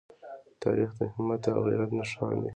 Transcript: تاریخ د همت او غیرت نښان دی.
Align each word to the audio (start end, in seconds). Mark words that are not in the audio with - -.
تاریخ 0.63 0.89
د 0.99 1.01
همت 1.13 1.43
او 1.55 1.59
غیرت 1.67 1.91
نښان 1.99 2.35
دی. 2.43 2.49